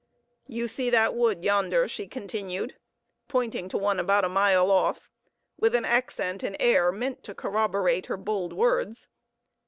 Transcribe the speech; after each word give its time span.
You 0.47 0.67
see 0.67 0.89
that 0.89 1.13
wood, 1.13 1.43
yonder?" 1.43 1.87
she 1.87 2.07
continued, 2.07 2.75
pointing 3.27 3.69
to 3.69 3.77
one 3.77 3.99
about 3.99 4.25
a 4.25 4.29
mile 4.29 4.71
off, 4.71 5.11
with 5.59 5.75
an 5.75 5.85
accent 5.85 6.41
and 6.41 6.57
air 6.59 6.91
meant 6.91 7.21
to 7.21 7.35
corroborate 7.35 8.07
her 8.07 8.17
bold 8.17 8.51
words. 8.51 9.07